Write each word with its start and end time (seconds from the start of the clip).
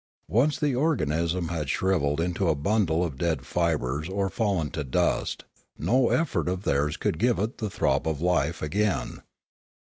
Once 0.31 0.57
the 0.59 0.73
organism 0.73 1.49
had 1.49 1.69
shrivelled 1.69 2.19
into 2.19 2.49
a 2.49 2.55
bundle 2.55 3.03
of 3.05 3.19
dead 3.19 3.45
fibres 3.45 4.09
or 4.09 4.29
fallen 4.31 4.71
to 4.71 4.83
dust, 4.83 5.43
no 5.77 6.09
effort 6.09 6.49
of 6.49 6.63
theirs 6.63 6.97
could 6.97 7.19
give 7.19 7.37
it 7.37 7.59
the 7.59 7.69
throb 7.69 8.07
of 8.07 8.19
life 8.19 8.63
again. 8.63 9.21